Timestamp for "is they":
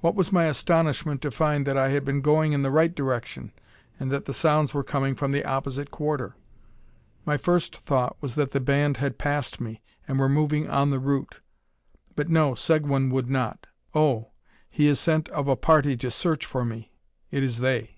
17.42-17.96